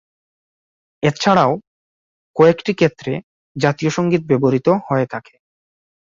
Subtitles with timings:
[1.03, 1.51] এছাড়াও
[2.35, 3.11] কয়েকটি ক্ষেত্রে
[3.55, 5.33] জাতীয় সংগীত ব্যবহৃত হয়ে থাকে।